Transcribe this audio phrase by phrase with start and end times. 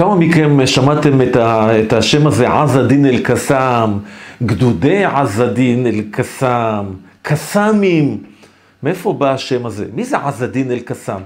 [0.00, 3.98] כמה מכם שמעתם את, ה, את השם הזה, עז א-דין אל-קסאם,
[4.42, 6.84] גדודי עז א-דין אל-קסאם,
[7.22, 8.22] קסאמים?
[8.82, 9.86] מאיפה בא השם הזה?
[9.94, 11.20] מי זה עז א-דין אל-קסאם?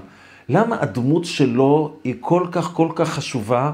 [0.49, 3.71] למה הדמות שלו היא כל כך כל כך חשובה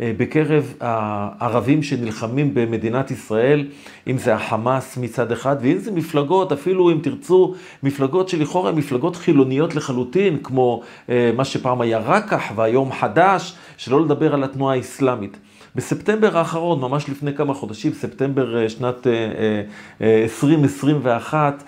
[0.00, 3.66] בקרב הערבים שנלחמים במדינת ישראל,
[4.06, 9.74] אם זה החמאס מצד אחד, ואם זה מפלגות, אפילו אם תרצו, מפלגות שלכאורה מפלגות חילוניות
[9.74, 15.36] לחלוטין, כמו אה, מה שפעם היה רקח והיום חדש, שלא לדבר על התנועה האסלאמית.
[15.74, 19.06] בספטמבר האחרון, ממש לפני כמה חודשים, ספטמבר אה, שנת
[20.00, 21.64] 2021,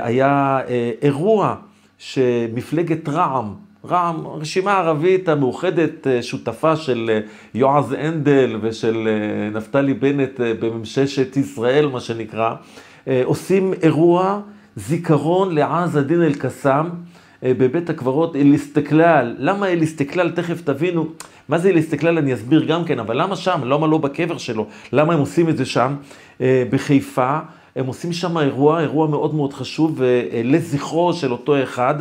[0.00, 0.60] היה
[1.02, 1.54] אירוע
[1.98, 3.54] שמפלגת רע"מ,
[3.90, 7.20] רע"מ, רשימה ערבית המאוחדת, אה, שותפה של אה,
[7.54, 12.54] יועז הנדל ושל אה, נפתלי בנט בממששת ישראל, מה שנקרא,
[13.24, 14.40] עושים אירוע
[14.76, 16.86] זיכרון לעז א-דין אל-קסאם
[17.42, 19.34] בבית הקברות אל-אסתקלל.
[19.38, 20.30] למה אל-אסתקלל?
[20.30, 21.06] תכף תבינו.
[21.48, 23.60] מה זה אל-אסתקלל אני אסביר גם כן, אבל למה שם?
[23.64, 24.66] למה לא בקבר שלו?
[24.92, 25.94] למה הם עושים את זה שם?
[26.40, 27.38] בחיפה.
[27.78, 31.94] הם עושים שם אירוע, אירוע מאוד מאוד חשוב אה, לזכרו של אותו אחד,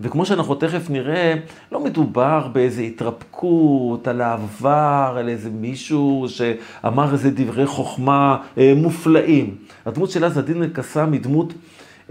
[0.00, 1.34] וכמו שאנחנו תכף נראה,
[1.72, 9.54] לא מדובר באיזו התרפקות על העבר, על איזה מישהו שאמר איזה דברי חוכמה אה, מופלאים.
[9.86, 11.52] הדמות של עז א-דין אל-קסאם היא דמות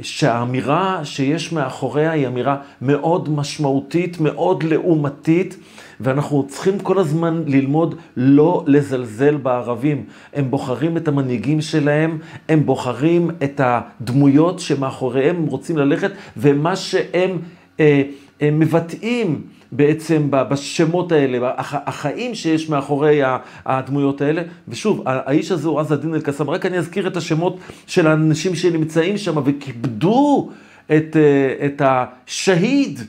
[0.01, 5.57] שהאמירה שיש מאחוריה היא אמירה מאוד משמעותית, מאוד לעומתית.
[5.99, 10.03] ואנחנו צריכים כל הזמן ללמוד לא לזלזל בערבים.
[10.33, 12.17] הם בוחרים את המנהיגים שלהם,
[12.49, 17.37] הם בוחרים את הדמויות שמאחוריהם הם רוצים ללכת, ומה שהם
[17.79, 18.01] אה,
[18.41, 19.41] אה, מבטאים
[19.71, 23.21] בעצם בשמות האלה, החיים שיש מאחורי
[23.65, 24.41] הדמויות האלה.
[24.67, 29.17] ושוב, האיש הזה הוא עז א-דין אל-קסאם, רק אני אזכיר את השמות של האנשים שנמצאים
[29.17, 30.49] שם וכיבדו
[30.85, 32.99] את, אה, את השהיד.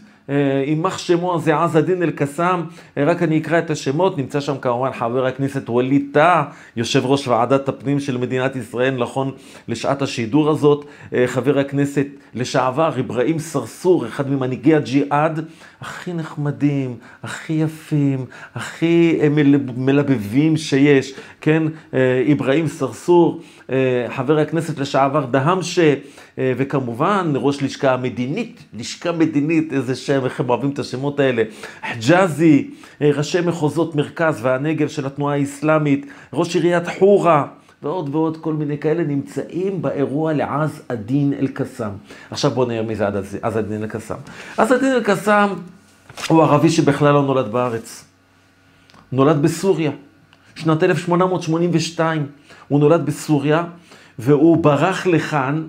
[0.66, 2.60] יימח שמו זה עז א-דין אל-קסאם,
[2.96, 6.44] רק אני אקרא את השמות, נמצא שם כמובן חבר הכנסת ווליד טאה,
[6.76, 9.32] יושב ראש ועדת הפנים של מדינת ישראל, נכון
[9.68, 10.84] לשעת השידור הזאת,
[11.26, 15.44] חבר הכנסת לשעבר אברהים סרסור, אחד ממנהיגי הג'יהאד,
[15.80, 19.18] הכי נחמדים, הכי יפים, הכי
[19.76, 21.62] מלבבים שיש, כן,
[22.32, 23.40] אברהים סרסור,
[24.16, 25.94] חבר הכנסת לשעבר דהמשה,
[26.38, 31.42] וכמובן ראש לשכה מדינית, לשכה מדינית, איזה שם, איך הם אוהבים את השמות האלה,
[31.92, 32.70] חג'אזי,
[33.00, 37.46] ראשי מחוזות מרכז והנגב של התנועה האסלאמית, ראש עיריית חורה.
[37.82, 41.90] ועוד ועוד כל מיני כאלה נמצאים באירוע לעז א-דין אל-קסאם.
[42.30, 43.06] עכשיו בואו נראה מי זה
[43.42, 44.16] עז א-דין אל-קסאם.
[44.56, 45.48] עז א-דין אל-קסאם
[46.28, 48.04] הוא ערבי שבכלל לא נולד בארץ.
[49.12, 49.90] נולד בסוריה,
[50.54, 52.26] שנת 1882.
[52.68, 53.64] הוא נולד בסוריה,
[54.18, 55.62] והוא ברח לכאן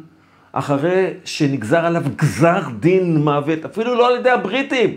[0.52, 4.96] אחרי שנגזר עליו גזר דין מוות, אפילו לא על ידי הבריטים,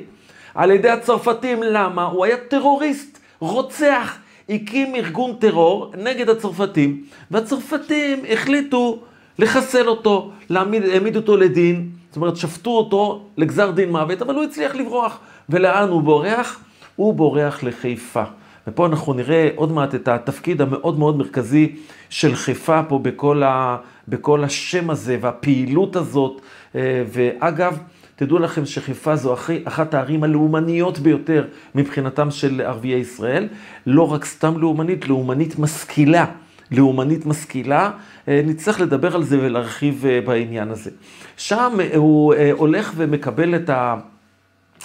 [0.55, 1.63] על ידי הצרפתים.
[1.63, 2.05] למה?
[2.05, 4.19] הוא היה טרוריסט, רוצח.
[4.49, 8.99] הקים ארגון טרור נגד הצרפתים, והצרפתים החליטו
[9.39, 14.45] לחסל אותו, להעמיד, העמיד אותו לדין, זאת אומרת, שפטו אותו לגזר דין מוות, אבל הוא
[14.45, 15.19] הצליח לברוח.
[15.49, 16.61] ולאן הוא בורח?
[16.97, 18.23] הוא בורח לחיפה.
[18.67, 21.77] ופה אנחנו נראה עוד מעט את התפקיד המאוד מאוד מרכזי
[22.11, 23.77] של חיפה פה בכל, ה,
[24.09, 26.41] בכל השם הזה והפעילות הזאת.
[26.75, 27.79] אה, ואגב,
[28.17, 31.45] תדעו לכם שחיפה זו אחי, אחת הערים הלאומניות ביותר
[31.75, 33.49] מבחינתם של ערביי ישראל.
[33.87, 36.27] לא רק סתם לאומנית, לאומנית משכילה.
[36.71, 37.91] לאומנית משכילה,
[38.29, 40.91] אה, נצטרך לדבר על זה ולהרחיב אה, בעניין הזה.
[41.37, 43.97] שם הוא הולך ומקבל את ה...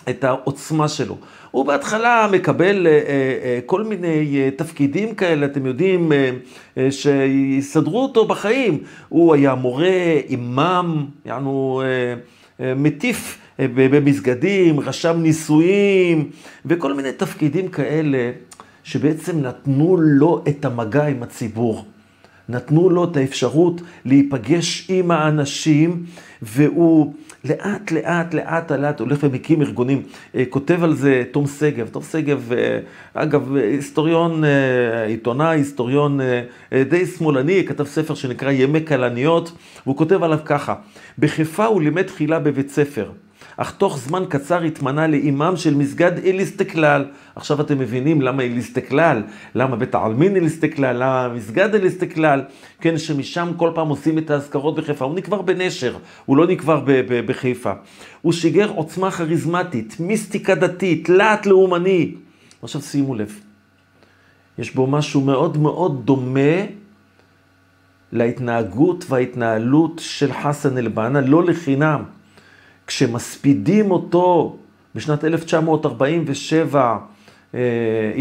[0.10, 1.18] את העוצמה שלו.
[1.52, 6.12] הוא בהתחלה מקבל אה, אה, כל מיני אה, תפקידים כאלה, אתם יודעים,
[6.90, 8.78] שיסדרו אותו בחיים.
[9.10, 11.82] הוא היה מורה, אימאם, יענו
[12.60, 16.30] מטיף במסגדים, רשם נישואים,
[16.66, 18.32] וכל מיני תפקידים כאלה,
[18.84, 21.86] שבעצם נתנו לו את המגע עם הציבור.
[22.50, 26.04] נתנו לו את האפשרות להיפגש עם האנשים,
[26.42, 27.14] והוא
[27.46, 30.02] לאט, לאט, לאט, לאט הולך ומקים ארגונים.
[30.36, 31.88] אה, כותב על זה תום שגב.
[31.88, 32.80] תום שגב, אה,
[33.14, 36.20] אגב, היסטוריון, אה, עיתונאי, היסטוריון
[36.90, 39.52] די שמאלני, כתב ספר שנקרא ימי כלניות,
[39.86, 40.76] והוא כותב עליו ככה:
[41.20, 43.12] בחיפה הוא לימד תחילה בבית ספר.
[43.62, 47.06] אך תוך זמן קצר התמנה לאימאם של מסגד אל-אסתקלל.
[47.36, 49.24] עכשיו אתם מבינים למה אל-אסתקלל,
[49.56, 52.42] למה בית העלמין אל-אסתקלל, למה מסגד אל-אסתקלל,
[52.82, 55.06] כן, שמשם כל פעם עושים את האזכרות בחיפה.
[55.06, 56.84] הוא נקבר בנשר, הוא לא נקבר
[57.26, 57.72] בחיפה.
[58.22, 62.16] הוא שיגר עוצמה כריזמטית, מיסטיקה דתית, להט לאומני.
[62.62, 63.40] עכשיו שימו לב,
[64.60, 66.66] יש בו משהו מאוד מאוד דומה
[68.12, 72.04] להתנהגות וההתנהלות של חסן אל-בנה, לא לחינם.
[72.90, 74.56] כשמספידים אותו
[74.96, 76.98] בשנת 1947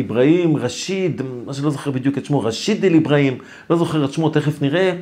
[0.01, 3.39] אברהים רשיד, מה שלא זוכר בדיוק את שמו, רשיד אל אברהים,
[3.71, 4.93] לא זוכר את שמו, תכף נראה,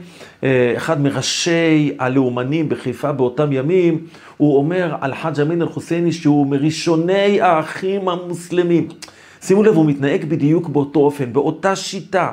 [0.77, 8.09] אחד מראשי הלאומנים בחיפה באותם ימים, הוא אומר על חאג' אמין אל-חוסייני שהוא מראשוני האחים
[8.09, 8.89] המוסלמים.
[9.43, 12.33] שימו לב, הוא מתנהג בדיוק באותו אופן, באותה שיטה.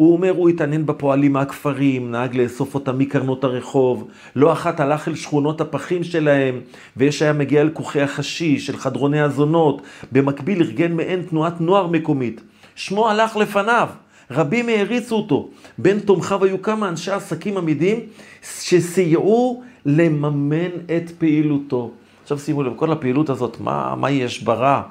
[0.00, 5.14] הוא אומר, הוא התעניין בפועלים מהכפרים, נהג לאסוף אותם מקרנות הרחוב, לא אחת הלך אל
[5.14, 6.60] שכונות הפחים שלהם,
[6.96, 9.82] ויש היה מגיע אל כוכי החשיש, של חדרוני הזונות,
[10.12, 12.40] במקביל ארגן מעין תנועת נוער מקומית.
[12.74, 13.88] שמו הלך לפניו,
[14.30, 15.48] רבים העריצו אותו.
[15.78, 18.00] בין תומכיו היו כמה אנשי עסקים עמידים
[18.42, 21.90] שסייעו לממן את פעילותו.
[22.22, 24.82] עכשיו שימו לב, כל הפעילות הזאת, מה, מה יש ברע?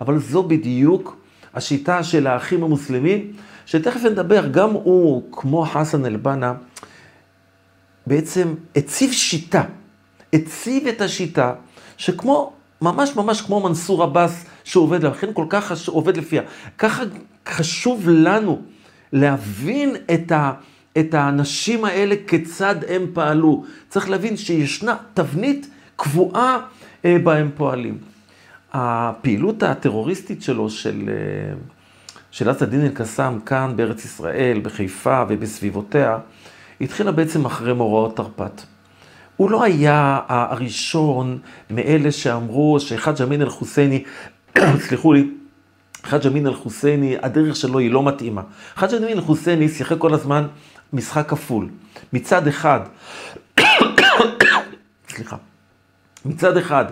[0.00, 1.16] אבל זו בדיוק
[1.54, 3.32] השיטה של האחים המוסלמים,
[3.68, 6.54] שתכף נדבר, גם הוא, כמו חסן אל-בנה,
[8.06, 9.62] בעצם הציב שיטה,
[10.32, 11.54] הציב את השיטה,
[11.96, 16.42] שכמו, ממש ממש כמו מנסור עבאס שעובד, לכן כל כך חשוב, עובד לפיה.
[16.78, 17.02] ככה
[17.48, 18.62] חשוב לנו
[19.12, 20.52] להבין את, ה,
[20.98, 23.64] את האנשים האלה, כיצד הם פעלו.
[23.88, 26.58] צריך להבין שישנה תבנית קבועה
[27.04, 27.98] אה, בה הם פועלים.
[28.72, 31.54] הפעילות הטרוריסטית שלו, של, אה,
[32.30, 36.18] של עז א-דין אל-קסאם כאן בארץ ישראל, בחיפה ובסביבותיה,
[36.80, 38.62] התחילה בעצם אחרי מאורעות תרפ"ט.
[39.36, 41.38] הוא לא היה הראשון
[41.70, 44.04] מאלה שאמרו שחאג' אמין אל-חוסייני,
[44.86, 45.30] סליחו לי,
[46.04, 48.42] חאג' אמין אל-חוסייני, הדרך שלו היא לא מתאימה.
[48.76, 50.46] חאג' אמין אל-חוסייני שיחק כל הזמן
[50.92, 51.68] משחק כפול.
[52.12, 52.80] מצד אחד,
[55.14, 55.36] סליחה,
[56.24, 56.84] מצד אחד,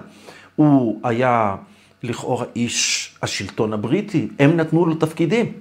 [0.56, 1.56] הוא היה
[2.02, 2.95] לכאורה איש
[3.26, 5.52] השלטון הבריטי, הם נתנו לו תפקידים.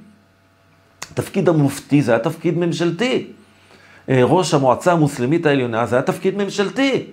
[1.14, 3.28] תפקיד המופתי זה היה תפקיד ממשלתי.
[4.10, 7.04] אה, ראש המועצה המוסלמית העליונה זה היה תפקיד ממשלתי.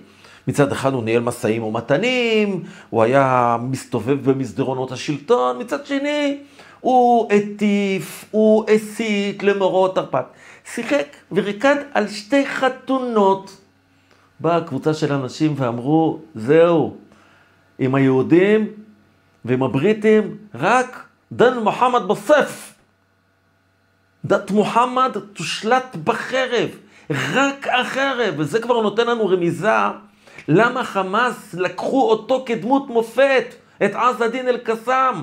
[0.47, 6.37] מצד אחד הוא ניהל משאים ומתנים, הוא היה מסתובב במסדרונות השלטון, מצד שני
[6.79, 10.25] הוא הטיף, הוא הסית למאורעות תרפ"ט.
[10.73, 13.57] שיחק וריקד על שתי חתונות.
[14.39, 16.95] באה קבוצה של אנשים ואמרו, זהו,
[17.79, 18.67] עם היהודים
[19.45, 22.73] ועם הבריטים, רק דן מוחמד בסף.
[24.25, 26.69] דת מוחמד תושלט בחרב,
[27.09, 29.69] רק החרב, וזה כבר נותן לנו רמיזה
[30.47, 33.55] למה חמאס לקחו אותו כדמות מופת,
[33.85, 35.15] את עז א-דין אל-קסאם,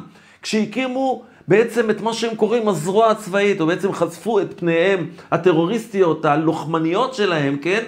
[0.43, 7.15] כשהקימו בעצם את מה שהם קוראים הזרוע הצבאית, או בעצם חשפו את פניהם הטרוריסטיות, הלוחמניות
[7.15, 7.85] שלהם, כן?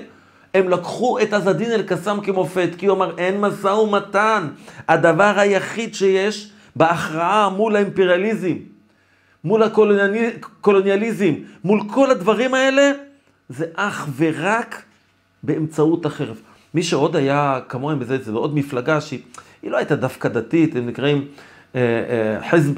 [0.54, 4.48] הם לקחו את עזדין אל-קסאם כמופת, כי הוא אמר, אין משא ומתן.
[4.88, 8.54] הדבר היחיד שיש בהכרעה מול האימפריאליזם,
[9.44, 11.34] מול הקולוניאליזם,
[11.64, 12.92] מול כל הדברים האלה,
[13.48, 14.82] זה אך ורק
[15.42, 16.36] באמצעות החרב.
[16.74, 19.20] מי שעוד היה כמוהם בזה, זה עוד מפלגה שהיא
[19.64, 21.28] לא הייתה דווקא דתית, הם נקראים
[21.74, 22.72] אה, אה, חזב.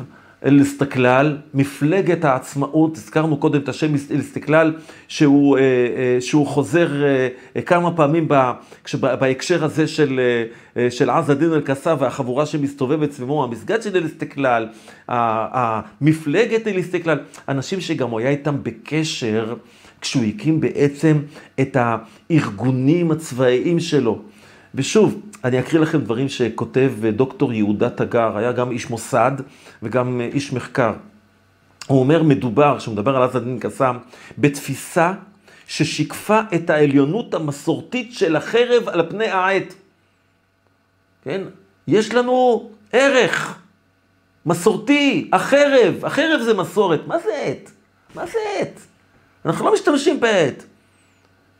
[0.44, 4.72] אל-אסתקלל, מפלגת העצמאות, הזכרנו קודם את השם אל-אסתקלל,
[5.08, 6.88] שהוא, אה, אה, שהוא חוזר
[7.56, 8.28] אה, כמה פעמים
[9.02, 10.20] בהקשר הזה של,
[10.90, 14.68] של עז א-דין אל-קסא והחבורה שמסתובבת סביבו, המסגד של אל-אסתקלל,
[16.00, 17.18] מפלגת אל-אסתקלל,
[17.48, 19.54] אנשים שגם הוא היה איתם בקשר
[20.00, 21.18] כשהוא הקים בעצם
[21.60, 24.22] את הארגונים הצבאיים שלו.
[24.74, 29.32] ושוב, אני אקריא לכם דברים שכותב דוקטור יהודה תגר, היה גם איש מוסד
[29.82, 30.92] וגם איש מחקר.
[31.86, 33.96] הוא אומר, מדובר, כשהוא מדבר על עז א-דין קסאם,
[34.38, 35.12] בתפיסה
[35.66, 39.74] ששיקפה את העליונות המסורתית של החרב על פני העט.
[41.24, 41.40] כן?
[41.88, 43.58] יש לנו ערך
[44.46, 47.00] מסורתי, החרב, החרב זה מסורת.
[47.06, 47.70] מה זה עט?
[48.14, 48.80] מה זה עט?
[49.44, 50.62] אנחנו לא משתמשים בעט.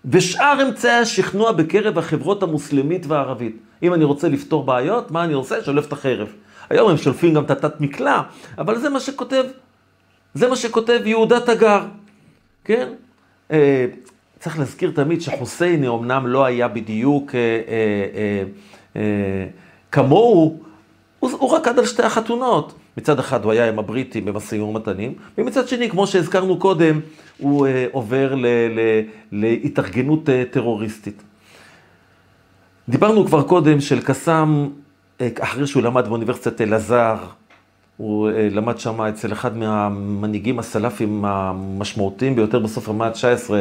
[0.04, 3.56] ושאר אמצעי השכנוע בקרב החברות המוסלמית והערבית.
[3.82, 5.64] אם אני רוצה לפתור בעיות, מה אני עושה?
[5.64, 6.28] שולף את החרב.
[6.70, 8.23] היום הם שולפים גם את התת מקלע,
[8.58, 9.44] אבל זה מה שכותב,
[10.34, 11.82] זה מה שכותב יהודה תגר,
[12.64, 12.88] כן?
[13.50, 13.87] אה,
[14.38, 18.42] צריך להזכיר תמיד שחוסייני אמנם לא היה בדיוק אה, אה, אה,
[18.96, 19.46] אה,
[19.92, 20.61] כמוהו,
[21.20, 22.73] הוא, הוא רקד על שתי החתונות.
[22.96, 27.00] מצד אחד הוא היה עם הבריטים במשאים ומתנים, ומצד שני, כמו שהזכרנו קודם,
[27.38, 29.00] הוא אה, עובר ל, ל,
[29.32, 31.22] להתארגנות אה, טרוריסטית.
[32.88, 34.68] דיברנו כבר קודם של קסאם,
[35.20, 37.16] אה, אחרי שהוא למד באוניברסיטת אלעזר,
[37.96, 43.52] הוא אה, למד שם אצל אחד מהמנהיגים הסלאפים המשמעותיים ביותר בסוף המאה ה-19,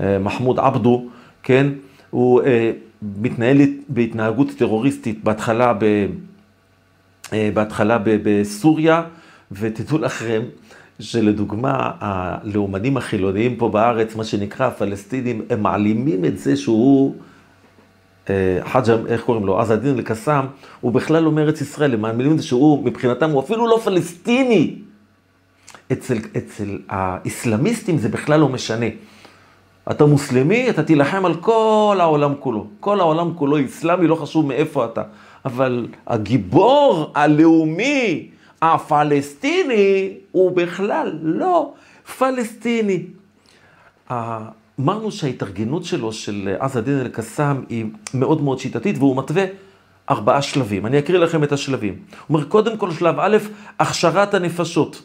[0.00, 1.06] אה, מחמוד עבדו,
[1.42, 1.66] כן?
[2.10, 2.72] הוא אה,
[3.20, 6.06] מתנהל בהתנהגות טרוריסטית בהתחלה ב...
[7.32, 9.02] אה, בהתחלה בסוריה,
[9.52, 10.42] ותדעו לכם
[11.00, 17.14] שלדוגמה, הלאומנים החילוניים פה בארץ, מה שנקרא הפלסטינים, הם מעלימים את זה שהוא
[18.64, 20.44] חאג', איך קוראים לו, עז א-דין אל-קסאם,
[20.80, 24.74] הוא בכלל לא מארץ ישראל, הם מאמינים את זה שהוא, מבחינתם, הוא אפילו לא פלסטיני.
[25.92, 28.86] אצל, אצל האסלאמיסטים זה בכלל לא משנה.
[29.90, 32.66] אתה מוסלמי, אתה תילחם על כל העולם כולו.
[32.80, 35.02] כל העולם כולו אסלאמי, לא חשוב מאיפה אתה.
[35.48, 38.28] אבל הגיבור הלאומי,
[38.62, 41.72] הפלסטיני, הוא בכלל לא
[42.18, 43.02] פלסטיני.
[44.80, 49.44] אמרנו שההתארגנות שלו, של עז א-דין אל-קסאם, היא מאוד מאוד שיטתית, והוא מתווה
[50.10, 50.86] ארבעה שלבים.
[50.86, 51.94] אני אקריא לכם את השלבים.
[51.94, 53.36] הוא אומר, קודם כל, שלב א',
[53.78, 55.02] הכשרת הנפשות.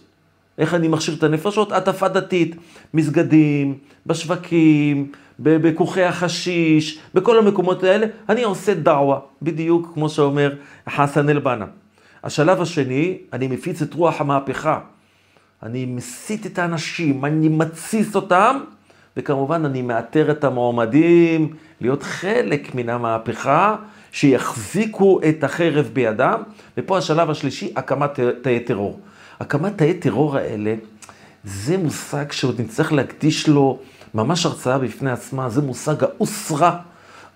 [0.58, 1.72] איך אני מכשיר את הנפשות?
[1.72, 2.56] העדפה דתית,
[2.94, 10.56] מסגדים, בשווקים, בכוכי החשיש, בכל המקומות האלה, אני עושה דעווה, בדיוק כמו שאומר
[10.90, 11.66] חסן אל-בנה.
[12.24, 14.80] השלב השני, אני מפיץ את רוח המהפכה.
[15.64, 18.60] אני מסית את האנשים, אני מתסיס אותם,
[19.18, 23.76] וכמובן אני מאתר את המועמדים להיות חלק מן המהפכה,
[24.12, 26.42] שיחזיקו את החרב בידם,
[26.78, 29.00] ופה השלב השלישי, הקמת תאי טרור.
[29.40, 30.76] הקמת תאי טרור האלה,
[31.44, 33.80] זה מושג שעוד נצטרך להקדיש לו
[34.14, 36.80] ממש הרצאה בפני עצמה, זה מושג האוסרה.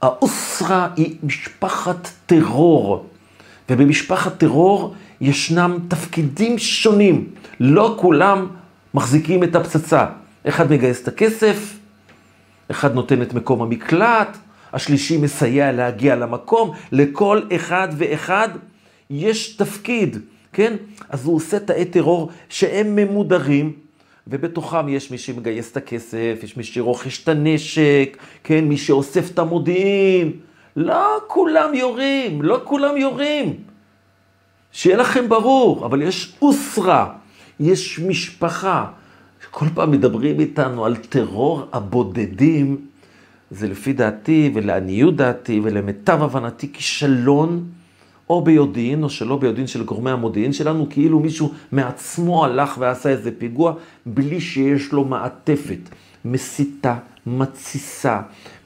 [0.02, 3.06] האוסרה היא משפחת טרור,
[3.70, 7.28] ובמשפחת טרור ישנם תפקידים שונים.
[7.60, 8.48] לא כולם
[8.94, 10.06] מחזיקים את הפצצה.
[10.48, 11.74] אחד מגייס את הכסף,
[12.72, 14.38] אחד נותן את מקום המקלט,
[14.74, 16.72] השלישי מסייע להגיע למקום.
[16.92, 18.50] לכל אחד ואחד
[19.10, 20.18] יש תפקיד.
[20.54, 20.76] כן?
[21.10, 23.74] אז הוא עושה תאי טרור שהם ממודרים,
[24.30, 28.66] ובתוכם יש מי שמגייס את הכסף, יש מי שרוכש את הנשק, כן?
[28.66, 30.32] מי שאוסף את המודיעין.
[30.76, 33.54] לא כולם יורים, לא כולם יורים.
[34.72, 37.14] שיהיה לכם ברור, אבל יש אוסרה,
[37.60, 38.86] יש משפחה.
[39.52, 42.78] כל פעם מדברים איתנו על טרור הבודדים,
[43.52, 47.64] זה לפי דעתי ולעניות דעתי ולמיטב הבנתי כישלון
[48.30, 53.32] או ביודעין או שלא ביודעין של גורמי המודיעין שלנו, כאילו מישהו מעצמו הלך ועשה איזה
[53.38, 53.74] פיגוע
[54.06, 55.80] בלי שיש לו מעטפת.
[56.26, 56.96] מסיתה,
[57.28, 58.20] מתסיסה,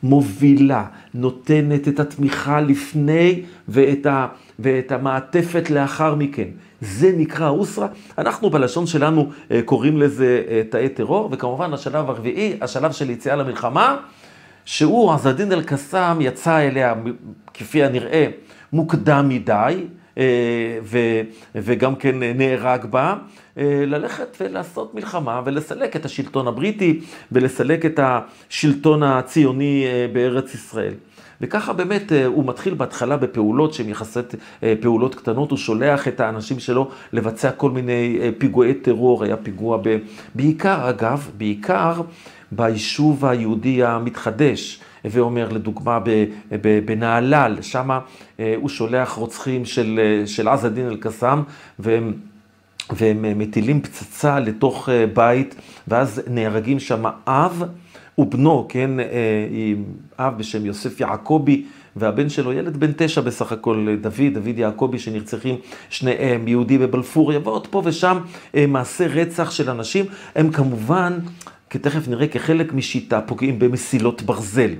[0.04, 4.28] מובילה, נותנת את התמיכה לפני ואת, ה,
[4.60, 6.48] ואת המעטפת לאחר מכן.
[6.82, 7.88] זה נקרא אוסרה.
[8.18, 13.36] אנחנו בלשון שלנו אה, קוראים לזה אה, תאי טרור, וכמובן השלב הרביעי, השלב של יציאה
[13.36, 13.98] למלחמה,
[14.66, 16.94] שהוא, עזדין אל-קסאם, יצא אליה,
[17.54, 18.28] כפי הנראה,
[18.74, 19.86] מוקדם מדי,
[20.18, 20.98] אה, ו,
[21.56, 23.16] וגם כן נהרג בה,
[23.58, 27.00] אה, ללכת ולעשות מלחמה ולסלק את השלטון הבריטי
[27.32, 30.94] ולסלק את השלטון הציוני אה, בארץ ישראל.
[31.42, 34.36] וככה באמת הוא מתחיל בהתחלה בפעולות שהן יחסית
[34.82, 39.98] פעולות קטנות, הוא שולח את האנשים שלו לבצע כל מיני פיגועי טרור, היה פיגוע ב...
[40.36, 42.02] בעיקר אגב, בעיקר
[42.52, 44.82] ביישוב היהודי המתחדש.
[45.04, 46.00] הווה אומר, לדוגמה,
[46.86, 47.90] בנהלל, שם
[48.40, 51.42] אה, הוא שולח רוצחים של, אה, של עז א-דין אל-קסאם,
[51.80, 52.14] והם...
[52.96, 55.56] והם מטילים פצצה לתוך אה, בית,
[55.88, 57.64] ואז נהרגים שם אב
[58.18, 58.92] ובנו, כן,
[60.20, 61.66] אב בשם יוסף יעקבי,
[61.96, 65.56] והבן שלו, ילד בן תשע בסך הכל, דוד, דוד יעקבי, שנרצחים
[65.90, 68.18] שניהם, יהודי בבלפוריה, ועוד פה ושם
[68.68, 70.06] מעשי רצח של אנשים,
[70.36, 71.20] הם כמובן,
[71.70, 74.72] כתכף נראה, כחלק משיטה, פוגעים במסילות ברזל.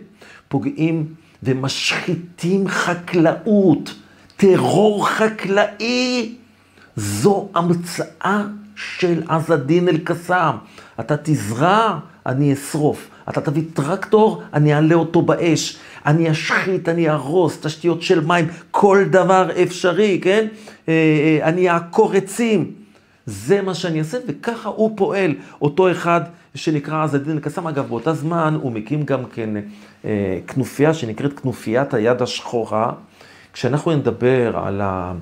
[0.52, 1.06] פוגעים
[1.44, 3.94] ומשחיתים חקלאות,
[4.38, 6.36] טרור חקלאי.
[6.96, 8.44] זו המצאה
[8.76, 10.56] של עז א-דין אל-קסאם.
[11.00, 13.10] אתה תזרע, אני אשרוף.
[13.30, 15.78] אתה תביא טרקטור, אני אעלה אותו באש.
[16.06, 20.48] אני אשחית, אני ארוס, תשתיות של מים, כל דבר אפשרי, כן?
[20.88, 22.72] אה, אה, אני אעקור עצים.
[23.26, 26.22] זה מה שאני אעשה, וככה הוא פועל, אותו אחד
[26.56, 27.68] שנקרא אז הדין אל-קסאם.
[27.68, 29.50] אגב, באותה זמן הוא מקים גם כן
[30.06, 32.92] אה, כנופיה שנקראת כנופיית היד השחורה.
[33.54, 35.14] כשאנחנו נדבר על ה...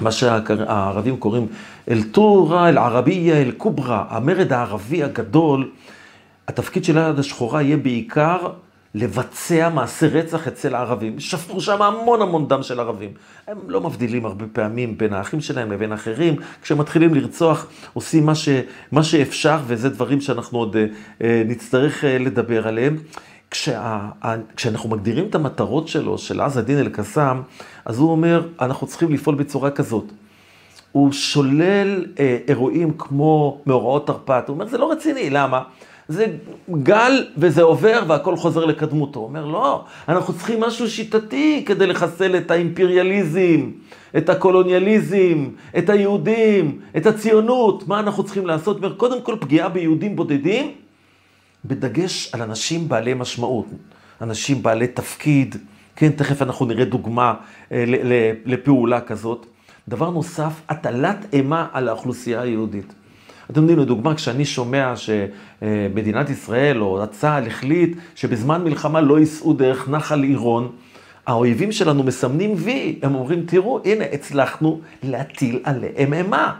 [0.00, 1.46] מה שהערבים קוראים
[1.90, 5.70] אל-טורה, אל-ערבייה, אל-קוברה, המרד הערבי הגדול,
[6.48, 8.38] התפקיד של היד השחורה יהיה בעיקר
[8.94, 11.20] לבצע מעשי רצח אצל הערבים.
[11.20, 13.10] שפכו שם המון המון דם של ערבים.
[13.46, 16.36] הם לא מבדילים הרבה פעמים בין האחים שלהם לבין אחרים.
[16.62, 18.48] כשהם מתחילים לרצוח, עושים מה, ש,
[18.92, 20.86] מה שאפשר, וזה דברים שאנחנו עוד אה,
[21.22, 22.96] אה נצטרך אה, לדבר עליהם.
[23.50, 24.08] כשה,
[24.56, 27.42] כשאנחנו מגדירים את המטרות שלו, של עז א-דין אל-קסאם,
[27.84, 30.04] אז הוא אומר, אנחנו צריכים לפעול בצורה כזאת.
[30.92, 35.62] הוא שולל אה, אירועים כמו מאורעות תרפ"ט, הוא אומר, זה לא רציני, למה?
[36.10, 36.26] זה
[36.82, 39.20] גל וזה עובר והכל חוזר לקדמותו.
[39.20, 43.70] הוא אומר, לא, אנחנו צריכים משהו שיטתי כדי לחסל את האימפריאליזם,
[44.16, 45.48] את הקולוניאליזם,
[45.78, 47.88] את היהודים, את הציונות.
[47.88, 48.76] מה אנחנו צריכים לעשות?
[48.76, 50.72] אומר, קודם כל פגיעה ביהודים בודדים,
[51.64, 53.66] בדגש על אנשים בעלי משמעות,
[54.20, 55.56] אנשים בעלי תפקיד,
[55.96, 57.34] כן, תכף אנחנו נראה דוגמה
[58.46, 59.46] לפעולה כזאת.
[59.88, 62.99] דבר נוסף, הטלת אימה על האוכלוסייה היהודית.
[63.50, 69.88] אתם יודעים, לדוגמה, כשאני שומע שמדינת ישראל או צה"ל החליט שבזמן מלחמה לא ייסעו דרך
[69.88, 70.72] נחל עירון,
[71.26, 76.54] האויבים שלנו מסמנים וי, הם אומרים, תראו, הנה, הצלחנו להטיל עליהם אימה.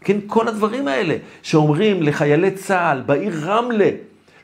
[0.00, 3.90] כן, כל הדברים האלה שאומרים לחיילי צה"ל בעיר רמלה,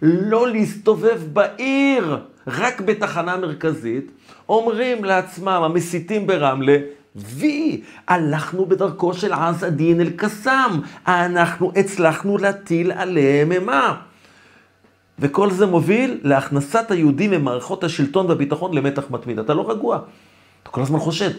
[0.03, 4.11] לא להסתובב בעיר, רק בתחנה מרכזית,
[4.49, 6.77] אומרים לעצמם, המסיתים ברמלה,
[7.17, 13.95] וי, הלכנו בדרכו של עז א-דין אל-קסאם, אנחנו הצלחנו להטיל עליהם אימה.
[15.19, 19.39] וכל זה מוביל להכנסת היהודים ממערכות השלטון והביטחון למתח מתמיד.
[19.39, 19.99] אתה לא רגוע,
[20.63, 21.31] אתה כל הזמן חושד,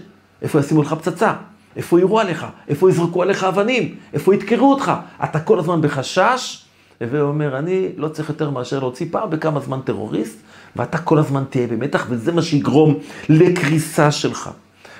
[0.41, 1.33] איפה ישימו לך פצצה,
[1.75, 4.91] איפה יירו עליך, איפה יזרקו עליך אבנים, איפה ידקרו אותך.
[5.23, 6.65] אתה כל הזמן בחשש,
[7.01, 10.37] ואומר, אני לא צריך יותר מאשר להוציא פעם בכמה זמן טרוריסט,
[10.75, 12.95] ואתה כל הזמן תהיה במתח, וזה מה שיגרום
[13.29, 14.49] לקריסה שלך.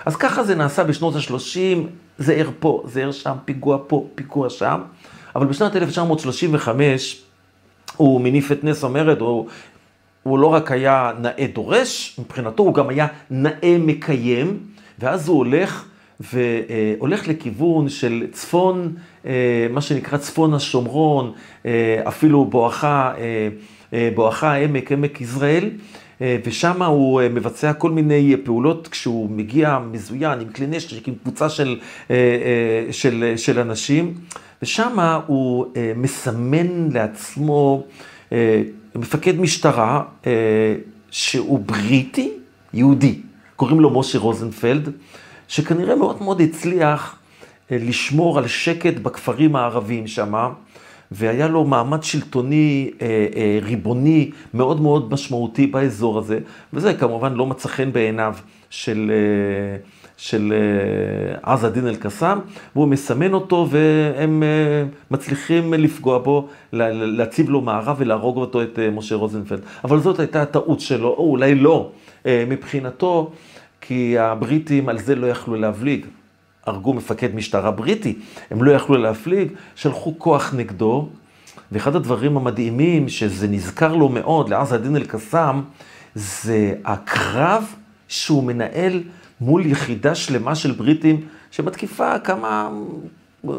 [0.06, 4.82] אז ככה זה נעשה בשנות ה-30, זהר פה, זהר שם, פיגוע פה, פיגוע שם,
[5.36, 7.24] אבל בשנת 1935,
[7.98, 9.48] הוא מניף את נס המרד, הוא,
[10.24, 14.60] הוא לא רק היה נאה דורש, מבחינתו הוא גם היה נאה מקיים,
[15.00, 15.86] ואז הוא הולך,
[16.20, 18.94] והולך לכיוון של צפון,
[19.26, 21.32] אה, מה שנקרא צפון השומרון,
[21.66, 23.14] אה, אפילו בואכה,
[23.94, 25.70] אה, בואכה עמק, עמק יזרעאל.
[26.46, 31.80] ושם הוא מבצע כל מיני פעולות כשהוא מגיע מזוין עם כלי נשק, עם קבוצה של,
[32.92, 34.14] של, של אנשים.
[34.64, 37.84] ושם הוא אה, מסמן לעצמו
[38.32, 38.62] אה,
[38.96, 40.32] מפקד משטרה אה,
[41.12, 42.32] שהוא בריטי,
[42.74, 43.20] יהודי,
[43.56, 44.90] קוראים לו משה רוזנפלד,
[45.48, 47.16] שכנראה מאוד מאוד הצליח
[47.72, 50.34] לשמור על שקט בכפרים הערביים שם,
[51.14, 52.92] והיה לו מעמד שלטוני
[53.62, 56.40] ריבוני מאוד מאוד משמעותי באזור הזה,
[56.74, 58.36] וזה כמובן לא מצא חן בעיניו
[58.70, 59.12] של...
[60.18, 62.38] של אה, עז א-דין אל-קסאם,
[62.76, 68.90] והוא מסמן אותו והם אה, מצליחים לפגוע בו, להציב לו מערב ולהרוג אותו, את אה,
[68.90, 69.62] משה רוזנפלד.
[69.84, 71.92] אבל זאת הייתה הטעות שלו, או אולי לא,
[72.26, 73.32] מבחינתו,
[73.82, 76.06] כי הבריטים על זה לא יכלו להבליג.
[76.66, 78.20] הרגו מפקד משטרה בריטי,
[78.52, 81.10] הם לא יכלו להפליג, שלחו כוח נגדו,
[81.72, 85.62] ואחד הדברים המדהימים, שזה נזכר לו מאוד, לעז א-דין אל-קסאם,
[86.16, 87.74] זה הקרב
[88.08, 89.04] שהוא מנהל
[89.42, 91.22] מול יחידה שלמה של בריטים
[91.52, 92.70] שמתקיפה כמה,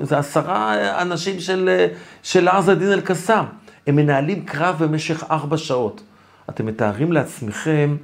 [0.03, 1.87] זה עשרה אנשים של,
[2.23, 3.45] של עזה א-דין אל-קסאם.
[3.87, 6.03] הם מנהלים קרב במשך ארבע שעות.
[6.51, 7.97] אתם מתארים לעצמכם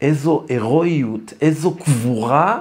[0.00, 2.60] איזו הירואיות, איזו קבורה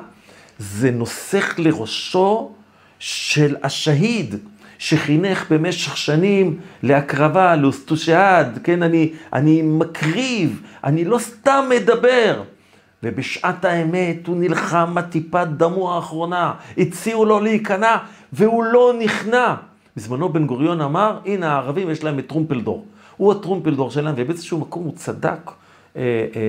[0.61, 2.51] זה נוסך לראשו
[2.99, 4.35] של השהיד,
[4.77, 12.43] שחינך במשך שנים להקרבה, לאוסטושהד, כן, אני, אני מקריב, אני לא סתם מדבר.
[13.03, 16.53] ובשעת האמת הוא נלחם עד טיפת דמו האחרונה.
[16.77, 17.97] הציעו לו להיכנע,
[18.33, 19.55] והוא לא נכנע.
[19.97, 22.85] בזמנו בן גוריון אמר, הנה הערבים יש להם את טרומפלדור.
[23.17, 25.51] הוא הטרומפלדור שלהם, ובאיזשהו מקום הוא צדק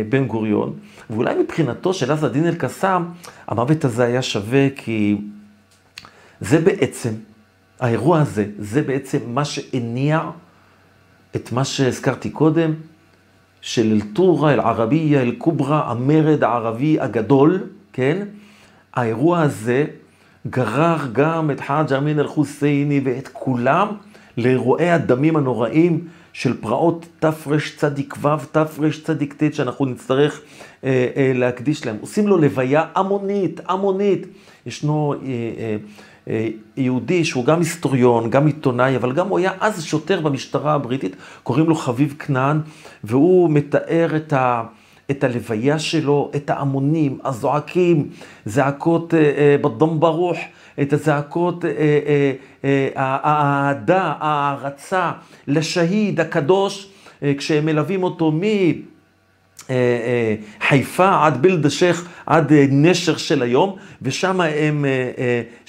[0.08, 0.72] בן גוריון.
[1.10, 3.02] ואולי מבחינתו של עז א-דין אל-קסאם,
[3.46, 5.16] המוות הזה היה שווה כי
[6.40, 7.10] זה בעצם,
[7.80, 10.20] האירוע הזה, זה בעצם מה שהניע
[11.36, 12.74] את מה שהזכרתי קודם,
[13.60, 18.26] של אל-טורה, אל-ערבייה, אל-קוברה, המרד הערבי הגדול, כן?
[18.94, 19.84] האירוע הזה
[20.46, 23.88] גרר גם את חאג' אמין אל-חוסייני ואת כולם
[24.36, 27.56] לאירועי הדמים הנוראים של פרעות תרצ"ו,
[28.52, 30.40] תרצ"ט, שאנחנו נצטרך
[30.84, 31.96] אה, אה, להקדיש להם.
[32.00, 34.26] עושים לו לוויה המונית, המונית.
[34.66, 35.14] ישנו...
[35.14, 35.18] אה,
[35.58, 35.76] אה,
[36.28, 41.16] אה, יהודי שהוא גם היסטוריון, גם עיתונאי, אבל גם הוא היה אז שוטר במשטרה הבריטית,
[41.42, 42.60] קוראים לו חביב כנען,
[43.04, 44.62] והוא מתאר את ה...
[45.10, 48.08] את הלוויה שלו, את ההמונים, הזועקים,
[48.46, 50.36] זעקות אה, אה, בדם ברוך,
[50.82, 51.64] את הזעקות,
[52.94, 55.12] האהדה, ההערצה
[55.46, 56.88] לשהיד הקדוש,
[57.38, 58.42] כשהם מלווים אותו מ...
[59.70, 60.34] אה, אה,
[60.68, 64.84] חיפה עד בלד השייח, עד אה, נשר של היום, ושם הם,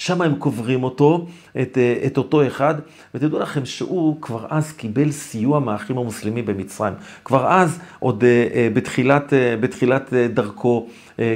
[0.08, 1.26] הם קוברים אותו,
[1.62, 2.74] את, את אותו אחד.
[3.14, 6.94] ותדעו לכם שהוא כבר אז קיבל סיוע מהאחים המוסלמים במצרים.
[7.24, 8.24] כבר אז, עוד
[8.72, 10.86] בתחילת, בתחילת דרכו,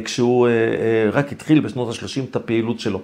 [0.04, 0.48] כשהוא
[1.12, 3.00] רק התחיל בשנות ה-30 את הפעילות שלו.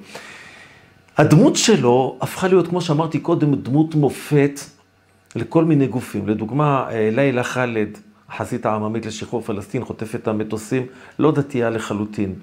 [1.16, 4.60] הדמות שלו הפכה להיות, כמו שאמרתי קודם, דמות מופת
[5.36, 6.28] לכל מיני גופים.
[6.28, 7.98] לדוגמה, לילה ח'אלד.
[8.28, 10.86] החזית העממית לשחרור פלסטין, חוטפת המטוסים,
[11.18, 12.34] לא דתייה לחלוטין.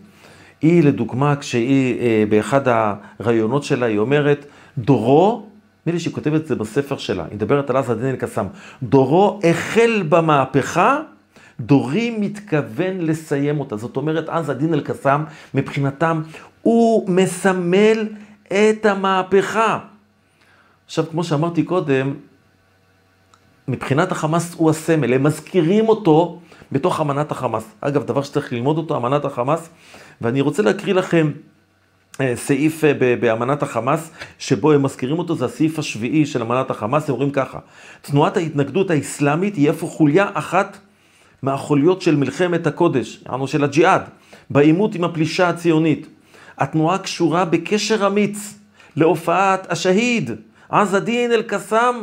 [0.61, 2.61] היא, לדוגמה, כשהיא, אה, באחד
[3.19, 4.45] הראיונות שלה, היא אומרת,
[4.77, 5.45] דורו,
[5.85, 8.45] נדמה לי שהיא כותבת את זה בספר שלה, היא מדברת על עזה דין אל-קסאם,
[8.83, 10.99] דורו החל במהפכה,
[11.59, 13.77] דורי מתכוון לסיים אותה.
[13.77, 16.21] זאת אומרת, אז הדין אל-קסאם, מבחינתם,
[16.61, 18.07] הוא מסמל
[18.51, 19.79] את המהפכה.
[20.85, 22.13] עכשיו, כמו שאמרתי קודם,
[23.67, 26.39] מבחינת החמאס הוא הסמל, הם מזכירים אותו
[26.71, 27.63] בתוך אמנת החמאס.
[27.81, 29.69] אגב, דבר שצריך ללמוד אותו, אמנת החמאס,
[30.21, 31.31] ואני רוצה להקריא לכם
[32.21, 37.09] אה, סעיף אה, באמנת החמאס, שבו הם מזכירים אותו, זה הסעיף השביעי של אמנת החמאס,
[37.09, 37.59] הם אומרים ככה,
[38.01, 40.77] תנועת ההתנגדות האסלאמית היא איפה חוליה אחת
[41.41, 44.01] מהחוליות של מלחמת הקודש, יענו של הג'יהאד,
[44.49, 46.07] בעימות עם הפלישה הציונית.
[46.61, 48.59] התנועה קשורה בקשר אמיץ
[48.95, 50.31] להופעת השהיד,
[50.69, 51.95] עז א-דין אל-קסאם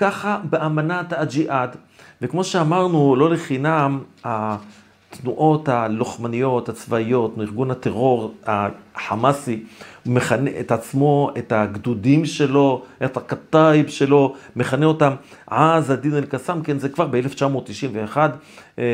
[0.00, 1.76] ככה באמנת הג'יהאד,
[2.22, 9.62] וכמו שאמרנו, לא לחינם, התנועות הלוחמניות, הצבאיות, ארגון הטרור החמאסי,
[10.04, 15.12] הוא מכנה את עצמו, את הגדודים שלו, את הקטייב שלו, מכנה אותם
[15.46, 18.16] עז א-דין אל-קסאם, כן, זה כבר ב-1991,
[18.78, 18.84] אה,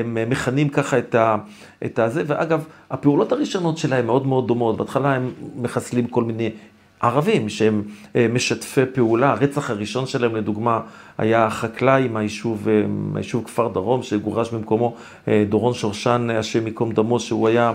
[0.00, 1.36] הם מכנים ככה את, ה,
[1.84, 6.50] את הזה, ואגב, הפעולות הראשונות שלהם מאוד מאוד דומות, בהתחלה הם מחסלים כל מיני
[7.00, 7.82] ערבים שהם
[8.16, 10.80] אה, משתפי פעולה, הרצח הראשון שלהם לדוגמה
[11.18, 14.96] היה חקלאי מהיישוב, אה, מהיישוב כפר דרום שגורש במקומו
[15.48, 17.72] דורון שורשן, השם ייקום דמו, שהוא היה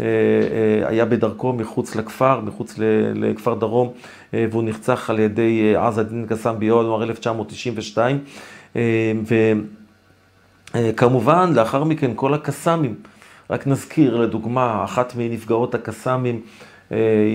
[0.00, 2.74] אה, אה, היה בדרכו מחוץ לכפר, מחוץ
[3.14, 3.92] לכפר דרום,
[4.34, 8.18] אה, והוא נרצח על ידי עז א-דין קסאם בינואר 1992.
[10.74, 12.94] וכמובן, לאחר מכן כל הקסאמים,
[13.50, 16.40] רק נזכיר לדוגמה, אחת מנפגעות הקסאמים,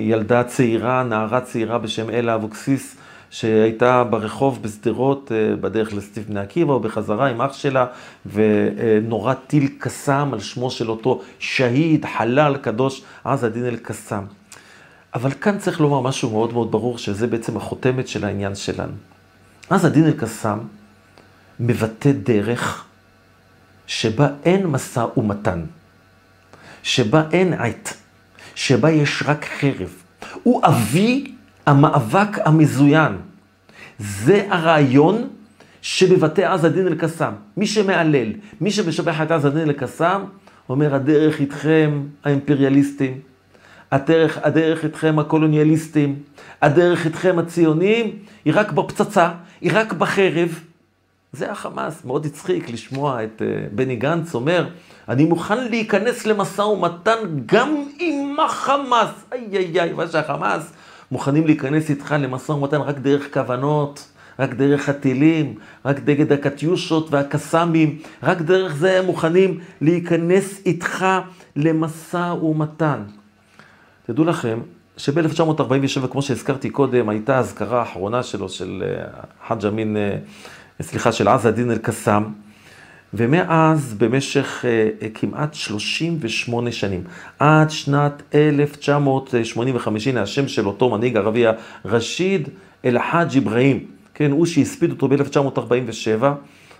[0.09, 2.95] ילדה צעירה, נערה צעירה בשם אלה אבוקסיס,
[3.29, 7.85] שהייתה ברחוב בשדרות, אה, בדרך לסטיב בני עקיבא או בחזרה עם אח שלה,
[8.25, 14.23] ונורה טיל קסאם על שמו של אותו שהיד, חלל קדוש, עז א-דין אל-קסאם.
[15.13, 18.93] אבל כאן צריך לומר משהו מאוד מאוד ברור, שזה בעצם החותמת של העניין שלנו.
[19.69, 20.57] עז א-דין אל-קסאם
[21.59, 22.85] מבטא דרך
[23.87, 25.63] שבה אין משא ומתן,
[26.83, 27.93] שבה אין עת,
[28.57, 29.93] שבה יש רק חרב.
[30.43, 31.31] הוא אבי
[31.65, 33.17] המאבק המזוין.
[33.99, 35.27] זה הרעיון
[35.81, 37.33] שבבתי עז א-דין אל-קסאם.
[37.57, 38.27] מי שמהלל,
[38.61, 40.21] מי שמשבח את עז א-דין אל-קסאם,
[40.69, 43.19] אומר, הדרך איתכם האימפריאליסטים,
[43.91, 46.15] הדרך, הדרך איתכם הקולוניאליסטים,
[46.61, 48.11] הדרך איתכם הציונים,
[48.45, 49.29] היא רק בפצצה,
[49.61, 50.59] היא רק בחרב.
[51.33, 54.67] זה החמאס, מאוד הצחיק לשמוע את uh, בני גנץ אומר,
[55.09, 59.09] אני מוכן להיכנס למשא ומתן גם עם החמאס.
[59.31, 60.71] איי איי איי, מה שהחמאס
[61.11, 64.07] מוכנים להיכנס איתך למשא ומתן רק דרך כוונות,
[64.39, 71.05] רק דרך הטילים, רק נגד הקטיושות והקסאמים, רק דרך זה הם מוכנים להיכנס איתך
[71.55, 73.03] למשא ומתן.
[74.05, 74.59] תדעו לכם
[74.97, 79.07] שב-1947, כמו שהזכרתי קודם, הייתה האזכרה האחרונה שלו, של אה,
[79.47, 80.17] חאג' אמין, אה,
[80.81, 82.23] סליחה, של עז א-דין אל-קסאם.
[83.13, 87.03] ומאז במשך uh, כמעט 38 שנים,
[87.39, 91.43] עד שנת 1985, הנה השם של אותו מנהיג ערבי
[91.83, 92.49] הרשיד
[92.85, 96.23] אל-חאג' אברהים, כן, הוא שהספיד אותו ב-1947,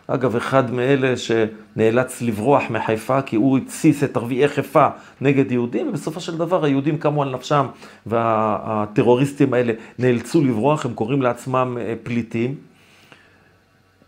[0.07, 4.87] אגב, אחד מאלה שנאלץ לברוח מחיפה כי הוא התסיס את ערביי חיפה
[5.21, 7.65] נגד יהודים, ובסופו של דבר היהודים קמו על נפשם
[8.05, 12.55] והטרוריסטים האלה נאלצו לברוח, הם קוראים לעצמם אה, פליטים.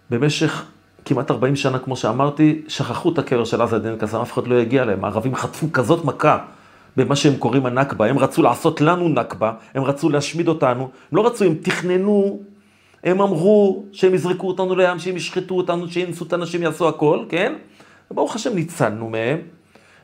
[0.10, 0.66] במשך
[1.06, 4.62] כמעט 40 שנה, כמו שאמרתי, שכחו את הקבר של עזה דין קסאם, אף אחד לא
[4.62, 5.06] יגיע אליהם.
[5.06, 6.38] הערבים חטפו כזאת מכה
[6.98, 11.28] במה שהם קוראים הנכבה, הם רצו לעשות לנו נכבה, הם רצו להשמיד אותנו, הם לא
[11.28, 12.40] רצו, הם תכננו,
[13.04, 17.54] הם אמרו שהם יזרקו אותנו לים, שהם ישחטו אותנו, שינסו את האנשים, יעשו הכל, כן?
[18.12, 19.38] וברוך השם ניצלנו מהם.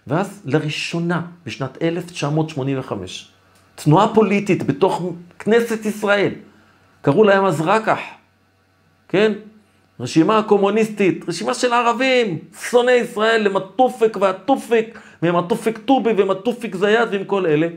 [0.07, 3.31] ואז לראשונה, בשנת 1985,
[3.75, 6.31] תנועה פוליטית בתוך כנסת ישראל,
[7.01, 7.99] קראו להם אז רקח,
[9.07, 9.33] כן?
[9.99, 12.37] רשימה קומוניסטית, רשימה של ערבים,
[12.69, 17.67] שונאי ישראל, למטופק והטופק, ועם הטופק טובי ועם הטופיק זייד ועם כל אלה,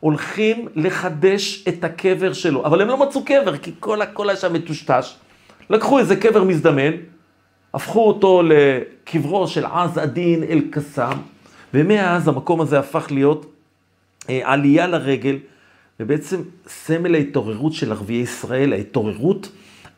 [0.00, 2.64] הולכים לחדש את הקבר שלו.
[2.64, 5.14] אבל הם לא מצאו קבר, כי כל הכל היה שם מטושטש.
[5.70, 6.92] לקחו איזה קבר מזדמן,
[7.74, 11.16] הפכו אותו לקברו של עז א-דין אל-קסאם,
[11.74, 13.46] ומאז המקום הזה הפך להיות
[14.30, 15.38] אה, עלייה לרגל,
[16.00, 19.48] ובעצם סמל ההתעוררות של ערביי ישראל, ההתעוררות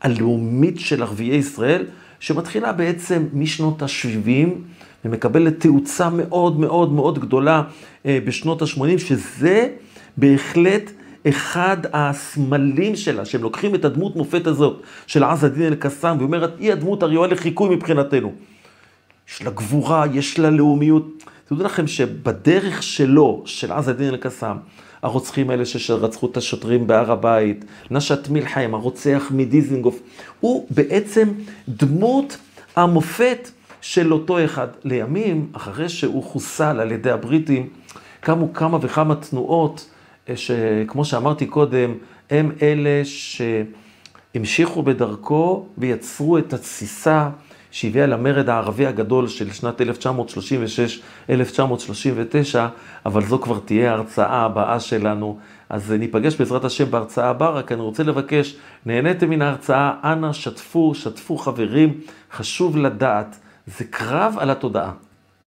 [0.04, 1.84] הלאומית של ערביי ישראל,
[2.20, 4.48] שמתחילה בעצם משנות ה-70
[5.04, 7.62] ומקבלת תאוצה מאוד מאוד מאוד גדולה
[8.06, 9.68] אה, בשנות ה-80, שזה
[10.16, 10.90] בהחלט
[11.28, 16.72] אחד הסמלים שלה, שהם לוקחים את הדמות מופת הזאת של עז א-דין אל-קסאם, ואומרת, היא
[16.72, 18.32] הדמות הראויה לחיקוי מבחינתנו.
[19.28, 21.24] יש לה גבורה, יש לה לאומיות.
[21.44, 24.56] תדעו לכם שבדרך שלו, של עז א-דין אל-קסאם,
[25.04, 30.00] הרוצחים האלה שרצחו את השוטרים בהר הבית, נשת מלחם, הרוצח מדיזינגוף,
[30.40, 31.28] הוא בעצם
[31.68, 32.38] דמות
[32.76, 34.68] המופת של אותו אחד.
[34.84, 37.68] לימים, אחרי שהוא חוסל על ידי הבריטים,
[38.20, 39.90] קמו כמה וכמה תנועות,
[40.28, 41.94] אה, שכמו שאמרתי קודם,
[42.30, 43.02] הם אלה
[44.34, 47.30] שהמשיכו בדרכו ויצרו את התסיסה
[47.74, 49.84] שהביאה למרד הערבי הגדול של שנת 1936-1939,
[53.06, 55.38] אבל זו כבר תהיה ההרצאה הבאה שלנו.
[55.68, 58.56] אז ניפגש בעזרת השם בהרצאה הבאה, רק אני רוצה לבקש,
[58.86, 62.00] נהניתם מן ההרצאה, אנא שתפו, שתפו חברים,
[62.32, 64.92] חשוב לדעת, זה קרב על התודעה.